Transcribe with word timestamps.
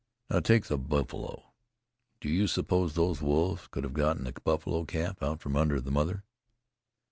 Now, 0.31 0.39
take 0.39 0.65
the 0.65 0.79
buffalo. 0.79 1.53
Do 2.21 2.27
you 2.29 2.47
suppose 2.47 2.95
those 2.95 3.21
wolves 3.21 3.67
could 3.67 3.83
have 3.83 3.93
gotten 3.93 4.25
a 4.25 4.31
buffalo 4.31 4.83
calf 4.83 5.21
out 5.21 5.41
from 5.41 5.55
under 5.55 5.79
the 5.79 5.91
mother? 5.91 6.23